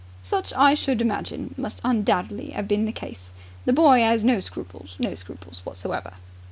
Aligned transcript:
"Such, 0.23 0.51
I 0.53 0.73
should 0.73 0.99
imagine, 0.99 1.53
must 1.59 1.79
undoubtedly 1.83 2.49
have 2.53 2.67
been 2.67 2.85
the 2.85 2.91
case. 2.91 3.29
The 3.65 3.73
boy 3.73 4.01
'as 4.03 4.23
no 4.23 4.39
scruples, 4.39 4.95
no 4.97 5.13
scruples 5.13 5.61
whatsoever." 5.63 6.13